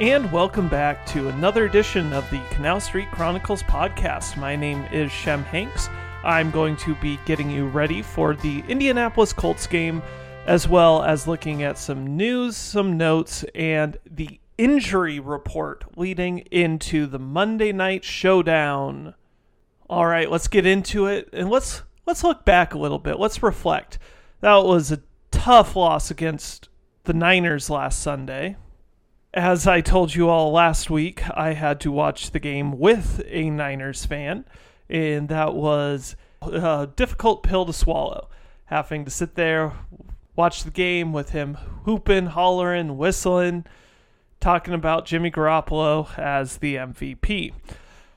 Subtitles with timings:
[0.00, 4.36] and welcome back to another edition of the Canal Street Chronicles podcast.
[4.36, 5.88] My name is Shem Hanks.
[6.24, 10.02] I'm going to be getting you ready for the Indianapolis Colts game,
[10.46, 17.06] as well as looking at some news, some notes, and the injury report leading into
[17.06, 19.14] the Monday night showdown.
[19.88, 23.20] All right, let's get into it and let's let's look back a little bit.
[23.20, 24.00] Let's reflect.
[24.40, 26.68] That was a tough loss against
[27.04, 28.56] the Niners last Sunday.
[29.34, 33.50] As I told you all last week, I had to watch the game with a
[33.50, 34.44] Niners fan,
[34.88, 38.28] and that was a difficult pill to swallow.
[38.66, 39.72] Having to sit there,
[40.36, 43.64] watch the game with him hooping, hollering, whistling,
[44.38, 47.52] talking about Jimmy Garoppolo as the MVP.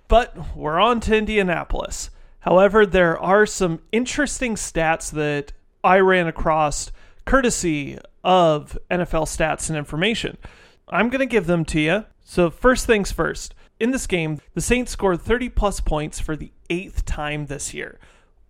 [0.07, 2.11] But we're on to Indianapolis.
[2.41, 5.51] However, there are some interesting stats that
[5.83, 6.91] I ran across
[7.25, 10.37] courtesy of NFL stats and information.
[10.89, 12.05] I'm going to give them to you.
[12.23, 13.53] So, first things first.
[13.79, 17.99] In this game, the Saints scored 30 plus points for the eighth time this year,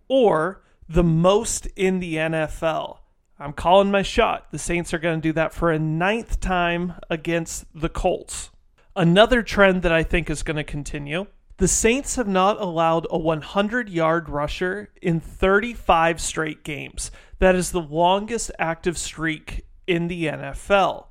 [0.08, 3.00] or the most in the NFL.
[3.40, 4.52] I'm calling my shot.
[4.52, 8.52] The Saints are going to do that for a ninth time against the Colts.
[8.96, 13.18] Another trend that I think is going to continue the Saints have not allowed a
[13.18, 17.10] 100 yard rusher in 35 straight games.
[17.40, 21.07] That is the longest active streak in the NFL.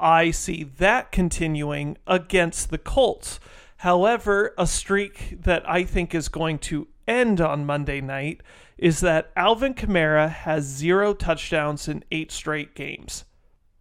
[0.00, 3.38] I see that continuing against the Colts.
[3.78, 8.42] However, a streak that I think is going to end on Monday night
[8.78, 13.24] is that Alvin Kamara has zero touchdowns in eight straight games.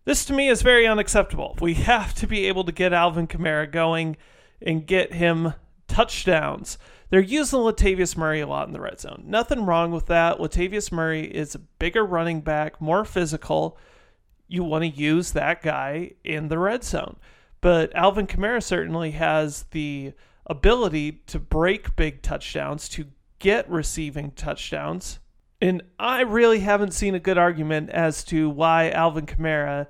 [0.06, 1.58] This to me is very unacceptable.
[1.62, 4.17] We have to be able to get Alvin Kamara going
[4.62, 5.53] and get him
[5.88, 6.78] touchdowns.
[7.09, 9.23] They're using Latavius Murray a lot in the red zone.
[9.25, 10.38] Nothing wrong with that.
[10.38, 13.78] Latavius Murray is a bigger running back, more physical
[14.50, 17.16] you want to use that guy in the red zone.
[17.61, 20.14] But Alvin Kamara certainly has the
[20.47, 23.06] ability to break big touchdowns, to
[23.38, 25.19] get receiving touchdowns.
[25.62, 29.88] And I really haven't seen a good argument as to why Alvin Kamara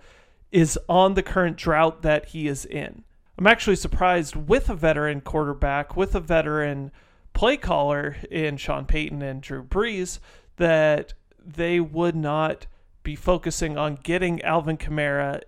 [0.52, 3.04] is on the current drought that he is in.
[3.38, 6.92] I'm actually surprised with a veteran quarterback, with a veteran
[7.34, 10.20] play caller in Sean Payton and Drew Brees,
[10.58, 12.66] that they would not
[13.10, 15.42] be focusing on getting Alvin Kamara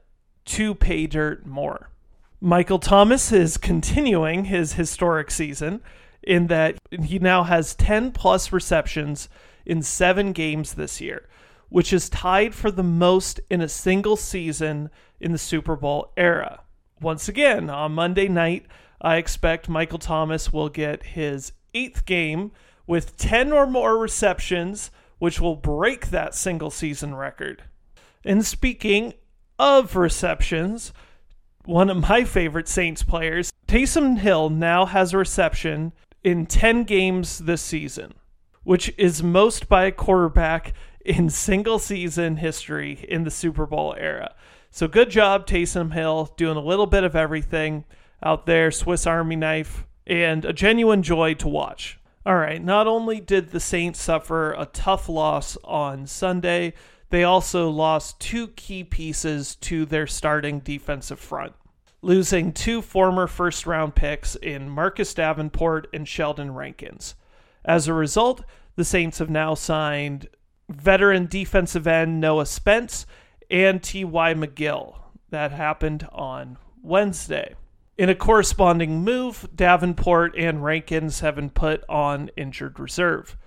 [0.45, 1.91] to pay dirt more.
[2.39, 5.79] Michael Thomas is continuing his historic season
[6.23, 9.29] in that he now has 10 plus receptions
[9.63, 11.29] in seven games this year,
[11.69, 14.89] which is tied for the most in a single season
[15.19, 16.61] in the Super Bowl era.
[16.99, 18.65] Once again, on Monday night,
[18.99, 22.53] I expect Michael Thomas will get his eighth game
[22.87, 24.89] with 10 or more receptions
[25.21, 27.61] which will break that single season record.
[28.25, 29.13] And speaking
[29.59, 30.93] of receptions,
[31.63, 35.93] one of my favorite Saints players, Taysom Hill now has a reception
[36.23, 38.15] in 10 games this season,
[38.63, 40.73] which is most by a quarterback
[41.05, 44.33] in single season history in the Super Bowl era.
[44.71, 47.85] So good job, Taysom Hill, doing a little bit of everything
[48.23, 51.99] out there, Swiss Army knife, and a genuine joy to watch.
[52.23, 56.73] All right, not only did the Saints suffer a tough loss on Sunday,
[57.09, 61.53] they also lost two key pieces to their starting defensive front,
[62.03, 67.15] losing two former first round picks in Marcus Davenport and Sheldon Rankins.
[67.65, 68.43] As a result,
[68.75, 70.29] the Saints have now signed
[70.69, 73.07] veteran defensive end Noah Spence
[73.49, 74.33] and T.Y.
[74.35, 74.95] McGill.
[75.31, 77.55] That happened on Wednesday.
[77.97, 83.37] In a corresponding move, Davenport and Rankins have been put on injured reserve.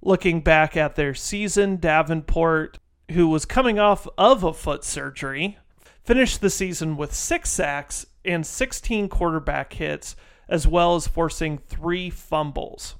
[0.00, 2.78] Looking back at their season, Davenport,
[3.12, 5.58] who was coming off of a foot surgery,
[6.02, 10.16] finished the season with six sacks and 16 quarterback hits,
[10.48, 12.96] as well as forcing three fumbles.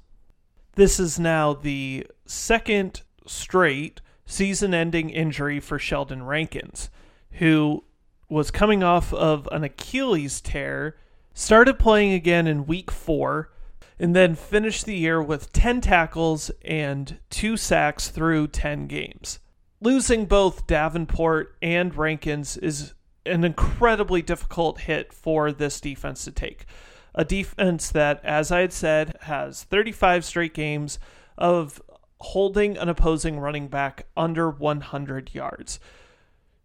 [0.76, 6.90] This is now the second straight season ending injury for Sheldon Rankins,
[7.32, 7.84] who
[8.28, 10.96] was coming off of an Achilles tear,
[11.34, 13.50] started playing again in week four,
[13.98, 19.38] and then finished the year with 10 tackles and two sacks through 10 games.
[19.80, 22.94] Losing both Davenport and Rankins is
[23.26, 26.66] an incredibly difficult hit for this defense to take.
[27.14, 30.98] A defense that, as I had said, has 35 straight games
[31.38, 31.80] of
[32.20, 35.78] holding an opposing running back under 100 yards.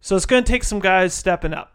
[0.00, 1.74] So it's going to take some guys stepping up.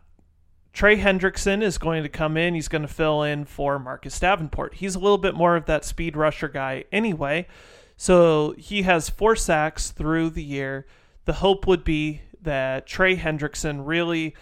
[0.73, 2.53] Trey Hendrickson is going to come in.
[2.53, 4.75] He's going to fill in for Marcus Davenport.
[4.75, 7.47] He's a little bit more of that speed rusher guy anyway.
[7.95, 10.85] So he has four sacks through the year.
[11.23, 14.35] The hope would be that Trey Hendrickson really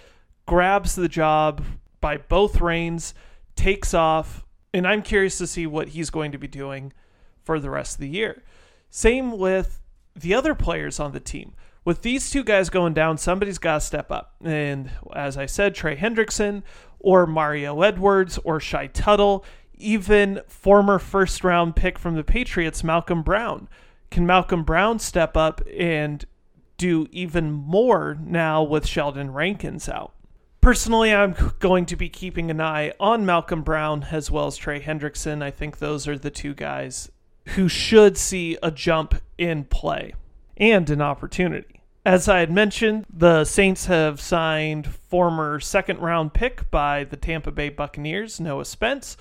[0.48, 1.64] grabs the job
[2.02, 3.14] by both reins,
[3.56, 4.44] takes off,
[4.74, 6.94] and I'm curious to see what he's going to be doing
[7.44, 8.44] for the rest of the year.
[8.90, 9.82] Same with
[10.16, 11.54] the other players on the team.
[11.86, 14.36] With these two guys going down, somebody's got to step up.
[14.44, 16.64] And as I said, Trey Hendrickson
[17.00, 19.44] or Mario Edwards or Shy Tuttle,
[19.78, 23.68] even former first round pick from the Patriots, Malcolm Brown.
[24.12, 26.24] Can Malcolm Brown step up and
[26.78, 30.14] do even more now with Sheldon Rankins out?
[30.62, 34.80] Personally, I'm going to be keeping an eye on Malcolm Brown as well as Trey
[34.80, 35.44] Hendrickson.
[35.44, 37.12] I think those are the two guys
[37.48, 40.14] who should see a jump in play
[40.72, 41.82] and an opportunity.
[42.06, 47.52] As I had mentioned, the Saints have signed former second round pick by the Tampa
[47.52, 49.16] Bay Buccaneers, Noah Spence.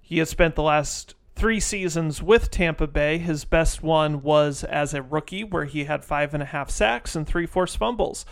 [0.00, 3.18] He has spent the last three seasons with Tampa Bay.
[3.18, 7.14] His best one was as a rookie, where he had five and a half sacks
[7.14, 8.26] and three forced fumbles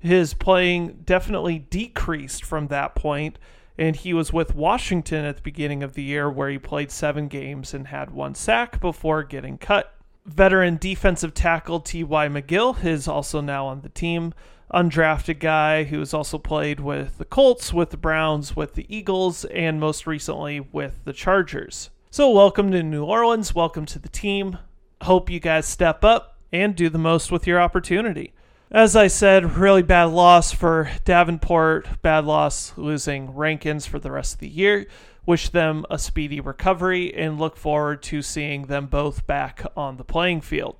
[0.00, 3.38] his playing definitely decreased from that point,
[3.76, 7.28] and he was with Washington at the beginning of the year, where he played seven
[7.28, 9.94] games and had one sack before getting cut.
[10.26, 12.28] Veteran defensive tackle T.Y.
[12.28, 14.34] McGill is also now on the team.
[14.72, 19.44] Undrafted guy who has also played with the Colts, with the Browns, with the Eagles,
[19.46, 21.90] and most recently with the Chargers.
[22.10, 23.54] So, welcome to New Orleans.
[23.54, 24.58] Welcome to the team.
[25.02, 28.32] Hope you guys step up and do the most with your opportunity
[28.72, 32.02] as I said, really bad loss for Davenport.
[32.02, 34.86] Bad loss losing Rankins for the rest of the year.
[35.26, 40.04] Wish them a speedy recovery and look forward to seeing them both back on the
[40.04, 40.76] playing field.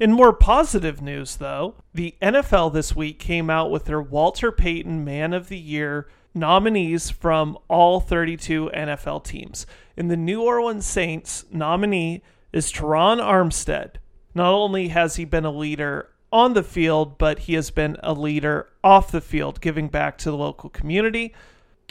[0.00, 5.04] In more positive news, though, the NFL this week came out with their Walter Payton
[5.04, 9.66] Man of the Year nominees from all 32 NFL teams.
[9.96, 12.22] In the New Orleans Saints nominee
[12.52, 13.96] is Terron Armstead.
[14.34, 18.14] Not only has he been a leader on the field, but he has been a
[18.14, 21.34] leader off the field, giving back to the local community,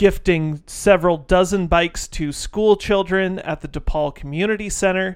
[0.02, 5.16] gifting several dozen bikes to school children at the DePaul Community Center,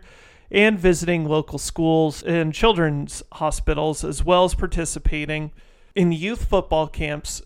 [0.52, 5.52] and visiting local schools and children's hospitals, as well as participating
[5.96, 7.42] in youth football camps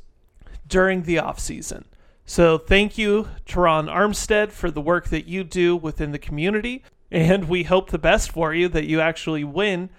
[0.67, 1.85] during the off season.
[2.25, 6.83] So thank you, Terron Armstead, for the work that you do within the community.
[7.09, 9.91] And we hope the best for you that you actually win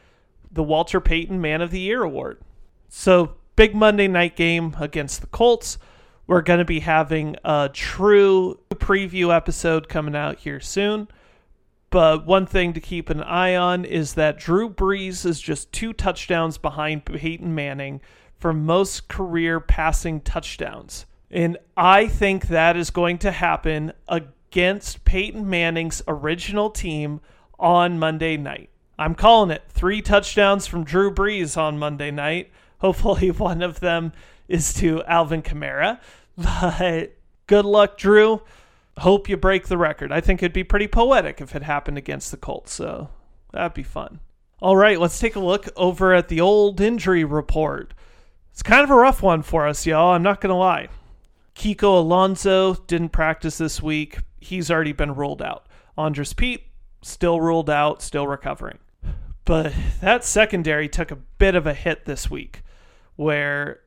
[0.52, 2.42] the Walter Payton Man of the Year award.
[2.90, 5.78] So, big Monday night game against the Colts.
[6.30, 11.08] We're going to be having a true preview episode coming out here soon.
[11.90, 15.92] But one thing to keep an eye on is that Drew Brees is just two
[15.92, 18.00] touchdowns behind Peyton Manning
[18.38, 21.04] for most career passing touchdowns.
[21.32, 27.20] And I think that is going to happen against Peyton Manning's original team
[27.58, 28.70] on Monday night.
[29.00, 32.52] I'm calling it three touchdowns from Drew Brees on Monday night.
[32.78, 34.12] Hopefully, one of them
[34.50, 36.00] is to Alvin Kamara.
[36.60, 37.16] But
[37.46, 38.42] good luck, Drew.
[38.98, 40.12] Hope you break the record.
[40.12, 42.72] I think it'd be pretty poetic if it happened against the Colts.
[42.72, 43.08] So
[43.52, 44.20] that'd be fun.
[44.60, 47.94] All right, let's take a look over at the old injury report.
[48.52, 50.12] It's kind of a rough one for us, y'all.
[50.12, 50.88] I'm not going to lie.
[51.54, 54.18] Kiko Alonso didn't practice this week.
[54.38, 55.66] He's already been ruled out.
[55.96, 56.64] Andrus Peat,
[57.02, 58.78] still ruled out, still recovering.
[59.44, 62.62] But that secondary took a bit of a hit this week,
[63.16, 63.80] where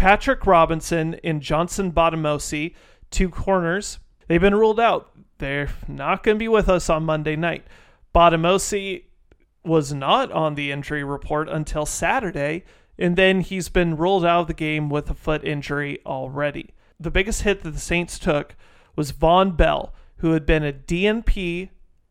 [0.00, 2.74] Patrick Robinson and Johnson Bademosi,
[3.10, 3.98] two corners,
[4.28, 5.10] they've been ruled out.
[5.36, 7.66] They're not going to be with us on Monday night.
[8.14, 9.04] Bademosi
[9.62, 12.64] was not on the injury report until Saturday,
[12.98, 16.70] and then he's been ruled out of the game with a foot injury already.
[16.98, 18.56] The biggest hit that the Saints took
[18.96, 21.68] was Vonn Bell, who had been a DNP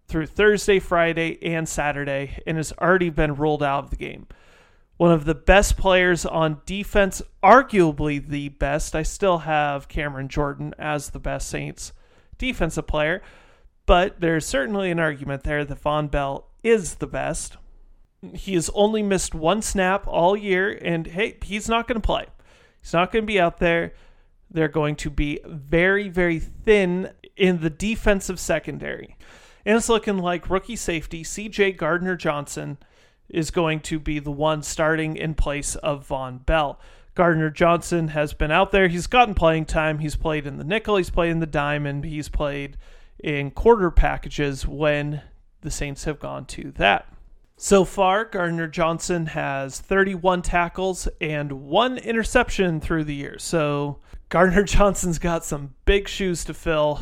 [0.07, 4.27] through Thursday, Friday, and Saturday, and has already been ruled out of the game.
[4.99, 8.97] One of the best players on defense, arguably the best.
[8.97, 11.93] I still have Cameron Jordan as the best Saints
[12.37, 13.21] defensive player,
[13.85, 17.55] but there's certainly an argument there that Vonn Bell is the best.
[18.33, 22.25] He has only missed one snap all year, and hey, he's not going to play.
[22.81, 23.93] He's not going to be out there.
[24.51, 29.15] They're going to be very, very thin in the defensive secondary.
[29.65, 32.79] And it's looking like rookie safety CJ Gardner Johnson
[33.29, 36.79] is going to be the one starting in place of Vonn Bell.
[37.15, 38.87] Gardner Johnson has been out there.
[38.87, 39.99] He's gotten playing time.
[39.99, 42.77] He's played in the nickel, he's played in the diamond, he's played
[43.21, 45.21] in quarter packages when
[45.61, 47.11] the Saints have gone to that.
[47.57, 53.37] So far, Gardner Johnson has 31 tackles and one interception through the year.
[53.37, 57.01] So Gardner Johnson's got some big shoes to fill.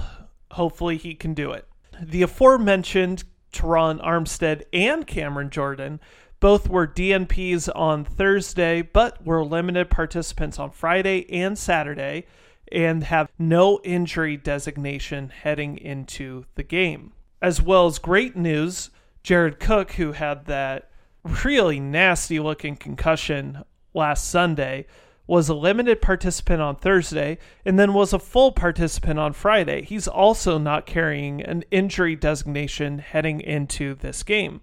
[0.51, 1.67] Hopefully, he can do it.
[2.01, 3.23] The aforementioned
[3.57, 5.99] Terron Armstead and Cameron Jordan
[6.39, 12.25] both were DNPs on Thursday, but were limited participants on Friday and Saturday.
[12.71, 17.13] and have no injury designation heading into the game.
[17.41, 18.89] As well as great news,
[19.23, 20.89] Jared Cook, who had that
[21.43, 24.85] really nasty looking concussion last Sunday,
[25.27, 29.83] was a limited participant on Thursday and then was a full participant on Friday.
[29.83, 34.61] He's also not carrying an injury designation heading into this game.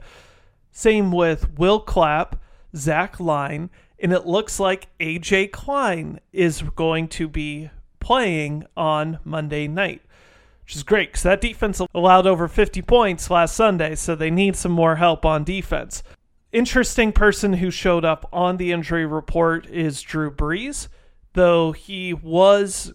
[0.72, 2.40] Same with Will Clapp,
[2.74, 9.68] Zach Line, and it looks like AJ Klein is going to be playing on Monday
[9.68, 10.02] night,
[10.64, 14.56] which is great because that defense allowed over 50 points last Sunday, so they need
[14.56, 16.02] some more help on defense.
[16.54, 20.86] Interesting person who showed up on the injury report is Drew Brees,
[21.32, 22.94] though he was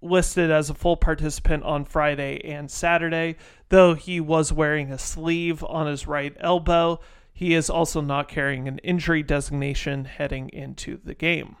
[0.00, 3.34] listed as a full participant on Friday and Saturday,
[3.68, 7.00] though he was wearing a sleeve on his right elbow.
[7.32, 11.56] He is also not carrying an injury designation heading into the game.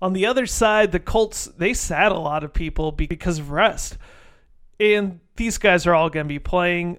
[0.00, 3.98] On the other side, the Colts, they sat a lot of people because of rest.
[4.78, 6.98] And these guys are all going to be playing.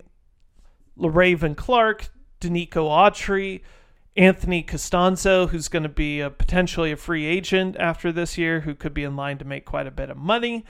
[0.99, 2.09] Le'Raven Clark,
[2.41, 3.61] Denico Autry,
[4.15, 8.75] Anthony Castonzo, who's going to be a, potentially a free agent after this year, who
[8.75, 10.65] could be in line to make quite a bit of money.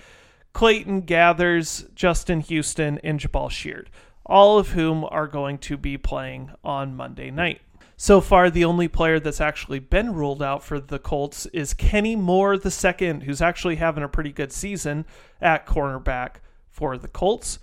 [0.53, 3.89] Clayton Geathers, Justin Houston, and Jabaal Sheard,
[4.25, 7.61] all of whom are going to be playing on Monday night.
[7.97, 12.15] So far, the only player that's actually been ruled out for the Colts is Kenny
[12.15, 15.05] Moore II, who's actually having a pretty good season
[15.41, 16.35] at cornerback
[16.69, 17.59] for the Colts.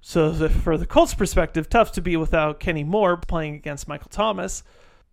[0.00, 4.62] So, for the Colts' perspective, tough to be without Kenny Moore playing against Michael Thomas.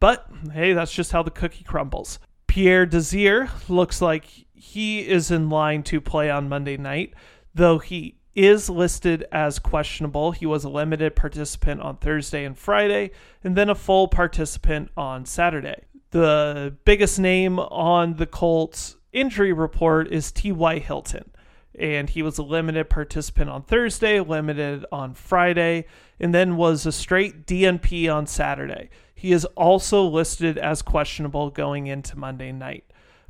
[0.03, 2.19] But hey, that's just how the cookie crumbles.
[2.45, 7.13] Pierre Desir looks like he is in line to play on Monday night,
[7.55, 10.33] though he is listed as questionable.
[10.33, 13.11] He was a limited participant on Thursday and Friday,
[13.45, 15.85] and then a full participant on Saturday.
[16.11, 20.79] The biggest name on the Colts injury report is T.Y.
[20.79, 21.31] Hilton,
[21.79, 25.85] and he was a limited participant on Thursday, limited on Friday,
[26.19, 28.89] and then was a straight DNP on Saturday.
[29.23, 32.83] He is also listed as questionable going into Monday night.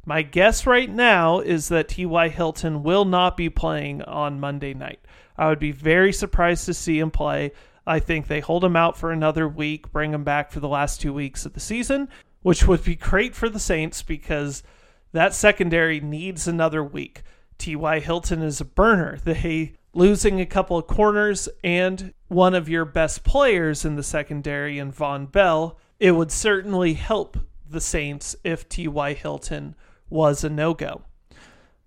[0.08, 2.30] My guess right now is that T.Y.
[2.30, 5.06] Hilton will not be playing on Monday night.
[5.38, 7.52] I would be very surprised to see him play.
[7.86, 11.00] I think they hold him out for another week, bring him back for the last
[11.00, 12.10] two weeks of the season,
[12.42, 14.64] which would be great for the Saints because
[15.12, 17.22] that secondary needs another week.
[17.60, 18.00] T.Y.
[18.00, 19.20] Hilton is a burner.
[19.24, 24.80] They losing a couple of corners and one of your best players in the secondary
[24.80, 29.14] in Vonn Bell, it would certainly help the Saints if T.Y.
[29.14, 29.74] Hilton
[30.10, 31.04] was a no go.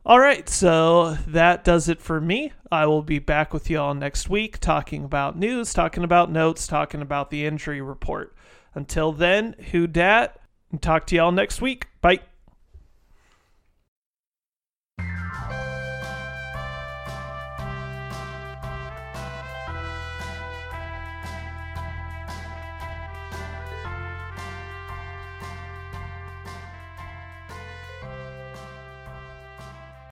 [0.07, 2.55] All right, so that does it for me.
[2.73, 7.03] I will be back with y'all next week talking about news, talking about notes, talking
[7.03, 8.35] about the injury report.
[8.75, 10.41] Until then, who dat?
[10.71, 11.89] And talk to y'all next week.
[12.01, 12.21] Bye.